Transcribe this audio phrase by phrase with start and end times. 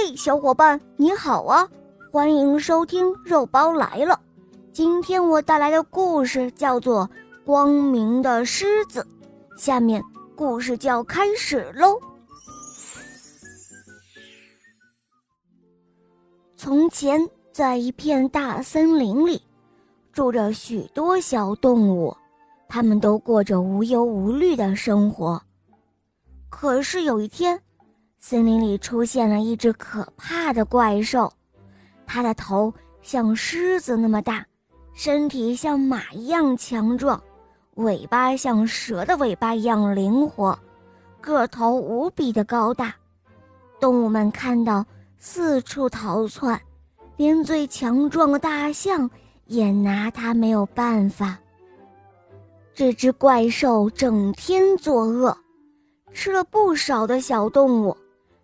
[0.00, 1.68] 嘿，小伙伴，你好啊！
[2.12, 4.20] 欢迎收听肉包来了。
[4.72, 7.04] 今天我带来的故事叫做
[7.44, 9.04] 《光明的狮子》，
[9.60, 10.00] 下面
[10.36, 11.98] 故事就要开始喽。
[16.56, 19.42] 从前，在一片大森林里，
[20.12, 22.16] 住着许多小动物，
[22.68, 25.42] 它们都过着无忧无虑的生活。
[26.48, 27.60] 可是有一天，
[28.20, 31.32] 森林里出现了一只可怕的怪兽，
[32.04, 34.44] 它的头像狮子那么大，
[34.92, 37.22] 身体像马一样强壮，
[37.76, 40.58] 尾巴像蛇的尾巴一样灵活，
[41.20, 42.92] 个头无比的高大。
[43.78, 44.84] 动物们看到，
[45.16, 46.60] 四处逃窜，
[47.16, 49.08] 连最强壮的大象
[49.46, 51.38] 也拿它没有办法。
[52.74, 55.36] 这只怪兽整天作恶，
[56.12, 57.96] 吃了不少的小动物。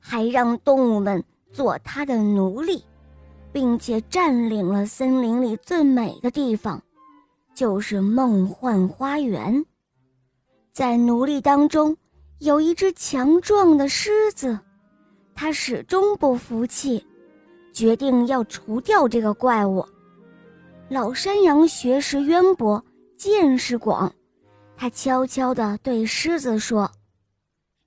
[0.00, 1.22] 还让动物们
[1.52, 2.82] 做他的奴隶，
[3.52, 6.82] 并且占领了森林里最美的地方，
[7.54, 9.64] 就是梦幻花园。
[10.72, 11.96] 在奴隶当中，
[12.38, 14.58] 有一只强壮的狮子，
[15.34, 17.04] 它始终不服气，
[17.72, 19.84] 决定要除掉这个怪物。
[20.88, 22.82] 老山羊学识渊博，
[23.16, 24.12] 见识广，
[24.76, 26.90] 他悄悄地对狮子说：“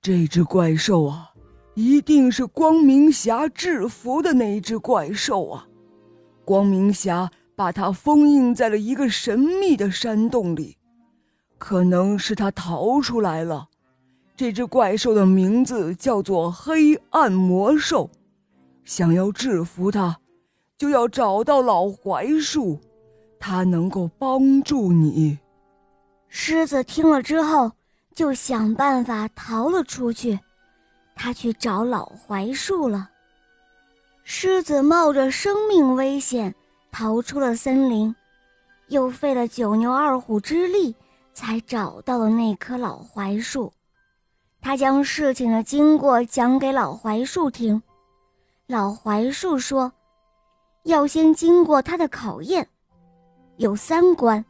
[0.00, 1.30] 这只怪兽啊！”
[1.74, 5.66] 一定是光明侠制服的那一只怪兽啊！
[6.44, 10.76] 光明侠把它封印在了一个神秘的山洞里，
[11.58, 13.68] 可能是他逃出来了。
[14.36, 18.10] 这只怪兽的名字叫做黑暗魔兽。
[18.84, 20.16] 想要制服它，
[20.76, 22.78] 就要找到老槐树，
[23.40, 25.38] 它能够帮助你。
[26.28, 27.72] 狮子听了之后，
[28.14, 30.38] 就想办法逃了出去。
[31.14, 33.10] 他去找老槐树了。
[34.24, 36.54] 狮子冒着生命危险
[36.90, 38.14] 逃出了森林，
[38.88, 40.94] 又费了九牛二虎之力
[41.32, 43.72] 才找到了那棵老槐树。
[44.60, 47.82] 他将事情的经过讲给老槐树听。
[48.66, 49.92] 老槐树说
[50.84, 52.66] ：“要先经过他的考验，
[53.58, 54.42] 有三关。”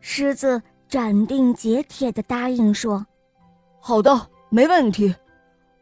[0.00, 3.04] 狮子斩钉截铁地答应说
[3.82, 5.12] ：“好的，没问题。”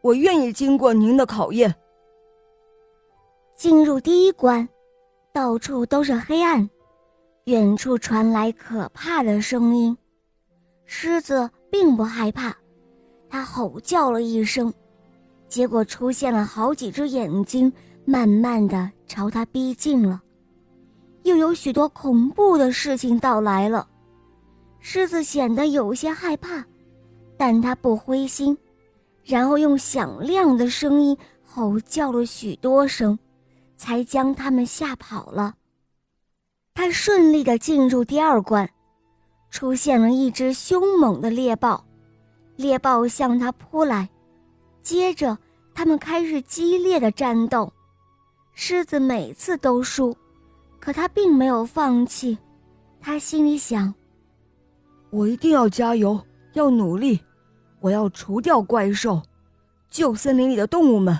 [0.06, 1.74] 我愿意经过您的考验。
[3.56, 4.68] 进入第一关，
[5.32, 6.70] 到处都是黑暗，
[7.46, 9.98] 远处传来可怕的声音。
[10.84, 12.56] 狮子并不害怕，
[13.28, 14.72] 它吼叫了一声，
[15.48, 17.72] 结果出现了好几只眼睛，
[18.04, 20.22] 慢慢的朝它逼近了。
[21.24, 23.88] 又有许多恐怖的事情到来了，
[24.78, 26.64] 狮子显得有些害怕，
[27.36, 28.56] 但它不灰心。
[29.26, 33.18] 然后用响亮的声音吼叫了许多声，
[33.76, 35.56] 才将他们吓跑了。
[36.72, 38.70] 他顺利的进入第二关，
[39.50, 41.84] 出现了一只凶猛的猎豹，
[42.54, 44.08] 猎豹向他扑来，
[44.80, 45.36] 接着
[45.74, 47.72] 他们开始激烈的战斗。
[48.54, 50.16] 狮子每次都输，
[50.78, 52.38] 可他并没有放弃，
[53.00, 53.92] 他心里想
[55.10, 56.18] ：“我一定要加油，
[56.52, 57.20] 要努力。”
[57.80, 59.22] 我要除掉怪兽，
[59.90, 61.18] 救森林里的动物们。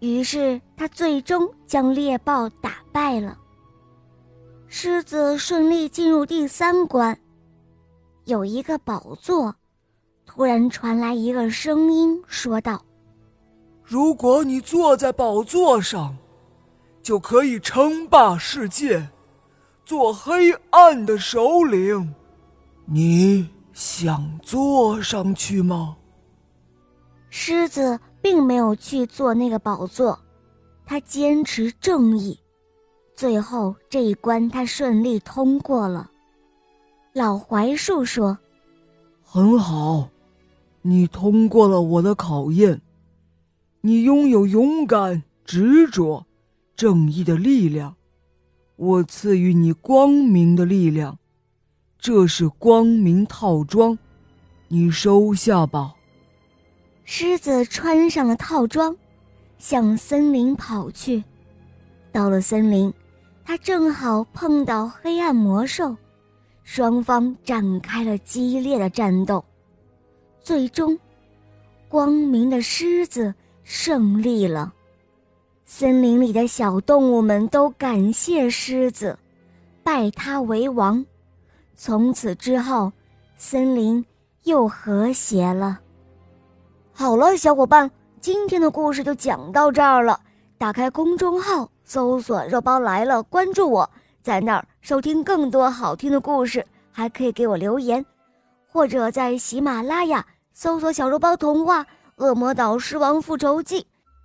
[0.00, 3.38] 于是他最终将猎豹打败了。
[4.66, 7.16] 狮子顺利进入第三关，
[8.24, 9.54] 有一个宝座，
[10.26, 12.84] 突然传来一个声音说道
[13.82, 16.14] ：“如果你坐在宝座上，
[17.02, 19.08] 就可以称霸世界，
[19.84, 22.14] 做黑暗的首领。
[22.84, 25.96] 你。”想坐上去吗？
[27.28, 30.16] 狮子并没有去坐那个宝座，
[30.86, 32.38] 他坚持正义，
[33.16, 36.08] 最后这一关他顺利通过了。
[37.12, 38.38] 老槐树说
[39.24, 40.08] ：“很好，
[40.82, 42.80] 你通过了我的考验，
[43.80, 46.24] 你拥有勇敢、执着、
[46.76, 47.96] 正义的力量，
[48.76, 51.18] 我赐予你光明的力量。”
[52.04, 53.98] 这是光明套装，
[54.68, 55.94] 你收下吧。
[57.06, 58.94] 狮子穿上了套装，
[59.56, 61.24] 向森林跑去。
[62.12, 62.92] 到了森林，
[63.42, 65.96] 他正好碰到黑暗魔兽，
[66.62, 69.42] 双方展开了激烈的战斗。
[70.42, 70.98] 最终，
[71.88, 74.70] 光明的狮子胜利了。
[75.64, 79.18] 森林里的小动物们都感谢狮子，
[79.82, 81.02] 拜他为王。
[81.76, 82.92] 从此之后，
[83.36, 84.04] 森林
[84.44, 85.78] 又和谐了。
[86.92, 87.90] 好了，小伙伴，
[88.20, 90.18] 今天的故事就讲到这儿了。
[90.56, 93.88] 打开公众号，搜索“肉包来了”，关注我，
[94.22, 98.04] 在那儿收听更多好听的故事，还可以给我留言，
[98.70, 101.82] 或者在喜马拉雅搜索“小肉包童话”
[102.16, 103.80] 《恶魔岛狮王复仇记》，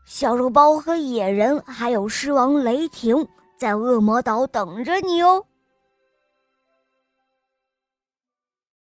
[0.06, 5.44] 小肉包和野人还有狮王雷霆在恶魔岛等着你哦。